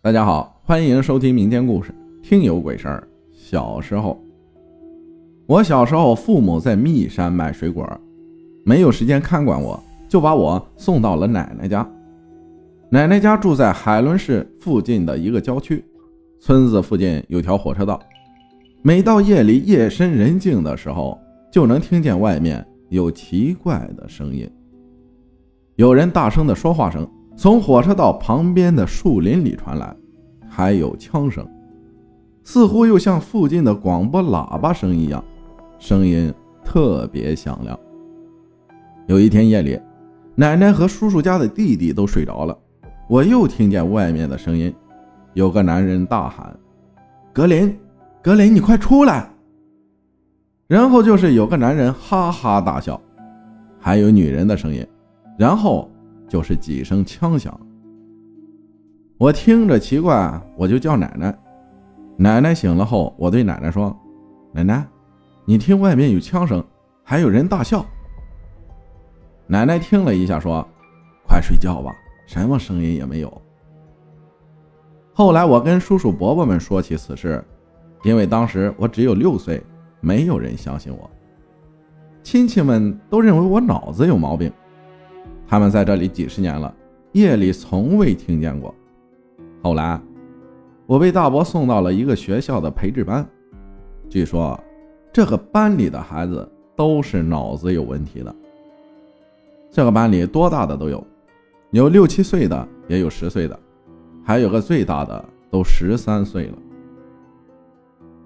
[0.00, 1.90] 大家好，欢迎收听民间故事
[2.22, 3.08] 《听有鬼事儿》。
[3.36, 4.16] 小时候，
[5.44, 7.84] 我小时候父母在密山卖水果，
[8.64, 11.84] 没有时间看管我，就把我送到了奶奶家。
[12.90, 15.84] 奶奶家住在海伦市附近的一个郊区，
[16.38, 18.00] 村子附近有条火车道。
[18.82, 21.18] 每到夜里夜深人静的时候，
[21.50, 24.48] 就能听见外面有奇怪的声音，
[25.74, 27.04] 有人大声的说话声。
[27.38, 29.94] 从火车道旁边的树林里传来，
[30.48, 31.48] 还有枪声，
[32.42, 35.22] 似乎又像附近的广播喇叭声一样，
[35.78, 36.34] 声音
[36.64, 37.78] 特别响亮。
[39.06, 39.80] 有一天夜里，
[40.34, 42.58] 奶奶和叔叔家的弟弟都睡着了，
[43.08, 44.74] 我又听见外面的声音，
[45.34, 46.52] 有个男人大喊
[47.32, 47.72] ：“格林，
[48.20, 49.30] 格林，你快出来！”
[50.66, 53.00] 然后就是有个男人哈哈大笑，
[53.78, 54.84] 还有女人的声音，
[55.38, 55.88] 然后。
[56.28, 57.58] 就是几声枪响，
[59.16, 61.36] 我听着奇怪，我就叫奶奶。
[62.16, 63.96] 奶奶醒了后，我对奶奶说
[64.52, 64.86] ：“奶奶，
[65.44, 66.62] 你听外面有枪声，
[67.02, 67.84] 还有人大笑。”
[69.46, 70.66] 奶奶听了一下，说
[71.26, 71.94] ：“快睡觉吧，
[72.26, 73.42] 什么声音也没有。”
[75.14, 77.42] 后来我跟叔叔伯伯们说起此事，
[78.04, 79.62] 因为当时我只有六岁，
[80.00, 81.10] 没有人相信我，
[82.22, 84.52] 亲戚们都认为我脑子有毛病。
[85.50, 86.72] 他们在这里几十年了，
[87.12, 88.74] 夜里从未听见过。
[89.62, 89.98] 后来，
[90.84, 93.26] 我被大伯送到了一个学校的培智班。
[94.10, 94.62] 据说，
[95.10, 98.36] 这个班里的孩子都是脑子有问题的。
[99.70, 101.02] 这个班里多大的都有，
[101.70, 103.58] 有六七岁的，也有十岁的，
[104.22, 106.58] 还有个最大的都十三岁了。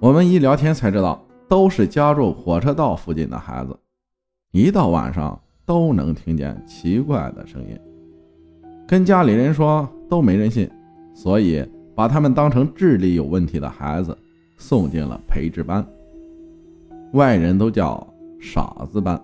[0.00, 3.78] 我们一聊天才知道，都是家住火车道附近的孩子。
[4.50, 5.40] 一到晚上。
[5.64, 7.78] 都能听见奇怪的声音，
[8.86, 10.68] 跟家里人说都没人信，
[11.14, 14.16] 所以把他们当成智力有问题的孩子
[14.56, 15.86] 送进了培智班，
[17.12, 18.06] 外人都叫
[18.40, 19.22] 傻子班，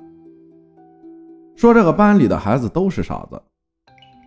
[1.56, 3.41] 说这个班里的孩子都是傻子。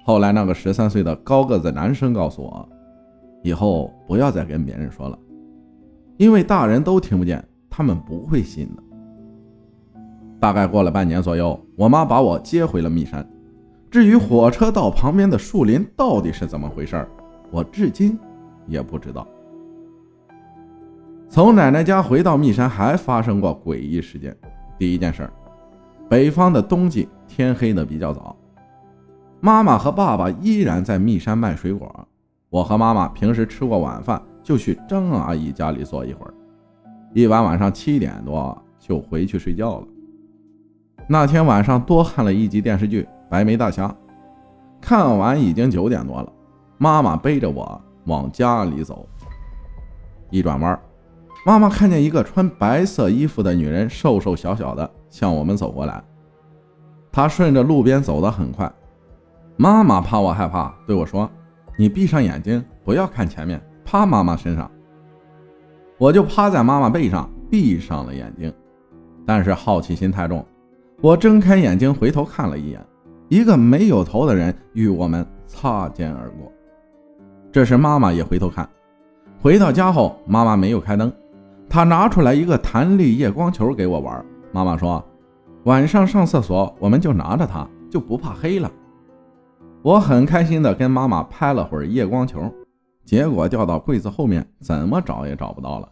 [0.03, 2.67] 后来那个十三岁的高个子男生告诉我，
[3.43, 5.17] 以后不要再跟别人说了，
[6.17, 8.83] 因为大人都听不见，他们不会信的。
[10.41, 13.23] 大概过了半年左右，我妈把我接回了密山。
[13.91, 17.07] 至于火车道旁边的树林到底是怎么回事儿
[17.51, 18.17] 我至今
[18.65, 19.27] 也不知道。
[21.29, 24.35] 从奶奶家回到密山，还发生过诡异事件。
[24.79, 25.33] 第一件事儿，
[26.09, 28.35] 北方的冬季天黑的比较早，
[29.41, 32.07] 妈妈和爸爸依然在密山卖水果。
[32.49, 36.33] 我和妈妈平时吃过晚饭，就去张阿姨家里坐一会儿，
[37.13, 39.87] 一晚晚上七点多就回去睡觉了。
[41.07, 43.87] 那天晚上多看了一集电视剧《白眉大侠》，
[44.79, 46.31] 看完已经九点多了。
[46.77, 49.07] 妈妈背着我往家里走，
[50.29, 50.79] 一转弯，
[51.45, 56.01] 妈妈看见一个穿白色衣服的女人，瘦瘦小小的向我们走过来。
[57.11, 58.71] 她顺着路边走得很快。
[59.57, 61.29] 妈妈怕我害怕，对我说
[61.77, 64.69] ：“你闭上眼睛，不要看前面，趴妈妈身上。”
[65.99, 68.51] 我就趴在妈妈背上，闭上了眼睛，
[69.25, 70.43] 但是好奇心太重。
[71.01, 72.79] 我睁开眼睛，回头看了一眼，
[73.27, 76.51] 一个没有头的人与我们擦肩而过。
[77.51, 78.69] 这时，妈妈也回头看。
[79.41, 81.11] 回到家后，妈妈没有开灯，
[81.67, 84.23] 她拿出来一个弹力夜光球给我玩。
[84.51, 85.03] 妈妈说
[85.65, 88.71] ：“晚上上厕所，我们就拿着它，就不怕黑了。”
[89.81, 92.43] 我很开心地跟妈妈拍了会儿夜光球，
[93.03, 95.89] 结果掉到柜子后面，怎么找也找不到了。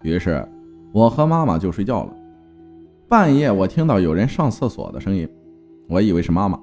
[0.00, 0.48] 于是，
[0.94, 2.12] 我和妈妈就睡觉了。
[3.10, 5.28] 半夜，我听到有人上厕所的声音，
[5.88, 6.56] 我以为是妈妈。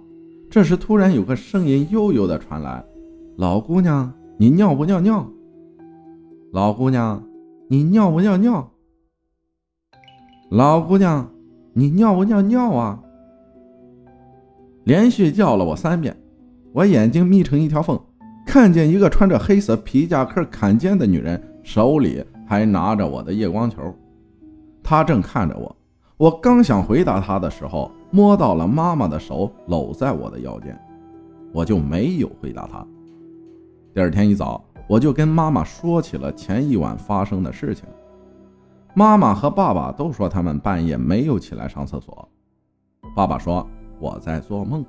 [0.49, 2.81] 这时，突然有个声音悠悠的传来
[3.35, 5.29] ：“老姑娘，你尿不尿尿？
[6.53, 7.21] 老姑娘，
[7.67, 8.71] 你尿不尿尿？
[10.49, 11.29] 老姑娘，
[11.73, 13.03] 你尿不尿尿啊？”
[14.85, 16.15] 连续叫了我三遍，
[16.71, 17.99] 我眼睛眯成一条缝，
[18.45, 23.93] 看见一个穿着黑色皮夹克坎肩的女人，手里还拿着我的夜光球，
[24.81, 25.76] 她正看着我。
[26.17, 30.75] 我刚想回答他的时候，摸到了妈妈的手搂在我的腰间，
[31.53, 32.83] 我就没有回答他。
[33.93, 37.85] 第二天一早，我就跟妈妈说起了前一晚发生的事情。
[38.95, 42.27] 妈妈和爸爸都说他们半夜没有起来上厕所。
[43.15, 43.67] 爸爸说
[43.99, 44.83] 我在做梦。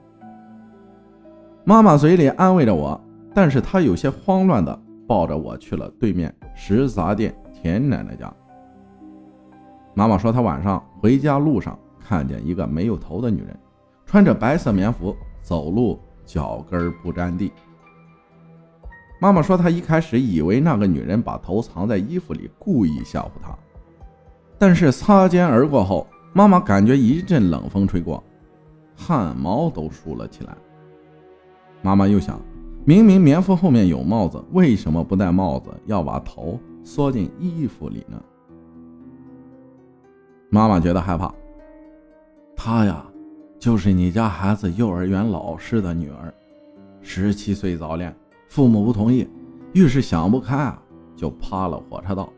[1.63, 2.99] 妈妈嘴里安慰着我，
[3.35, 8.33] 但是她有些慌乱的抱着我去了对面食杂店田奶奶家。
[9.99, 13.59] 妈妈说，她晚上回家路上看见一个没有头的女人，
[14.07, 15.13] 穿着白色棉服，
[15.43, 17.51] 走路脚跟不沾地。
[19.21, 23.53] 妈妈说她一开始以为那个女人把头藏在衣服里，故意吓唬她。
[24.57, 28.23] 但是擦肩而过后，妈妈感觉一阵冷风吹过，
[28.95, 30.57] 汗毛都竖了起来。
[31.83, 32.41] 妈妈又想，
[32.85, 38.23] 明明棉服后面有帽子，为什么不戴帽子，要把头缩进衣服里呢？
[40.51, 41.33] 妈妈觉得害怕。
[42.57, 43.05] 她呀，
[43.59, 46.33] 就是你家孩子幼儿园老师的女儿，
[47.01, 48.15] 十七岁早恋，
[48.49, 49.29] 父母不同意，
[49.73, 50.83] 于是想不开啊，
[51.15, 52.33] 就趴了火车道，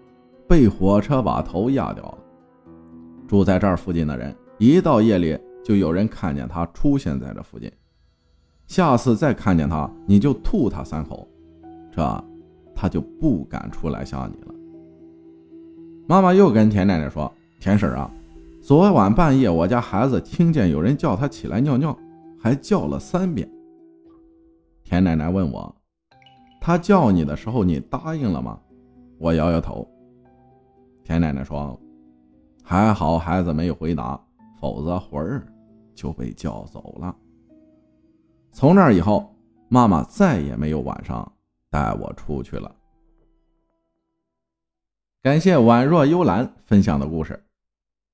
[0.48, 2.18] 被火车把头压掉了。
[3.28, 7.70] 住在这儿附近的人，一到夜里就有人看见他出现在这附近。
[8.66, 11.26] 下次再看见他，你就吐他三口，
[11.92, 12.24] 这
[12.74, 14.54] 他就不敢出来吓你了。
[16.06, 18.10] 妈妈又跟田奶奶说：“田婶啊，
[18.62, 21.96] 昨晚半夜我家孩子听见有人叫他起来尿尿，
[22.40, 23.48] 还叫了三遍。”
[24.82, 25.72] 田奶奶问我
[26.60, 28.58] ：“他叫你的时候，你答应了吗？”
[29.20, 29.86] 我摇摇头。
[31.04, 31.78] 田奶奶说。
[32.62, 34.20] 还好孩子没有回答，
[34.60, 35.44] 否则魂儿
[35.92, 37.16] 就被叫走了。
[38.52, 39.34] 从那以后，
[39.68, 41.32] 妈妈再也没有晚上
[41.68, 42.72] 带我出去了。
[45.20, 47.42] 感谢宛若幽兰分享的故事，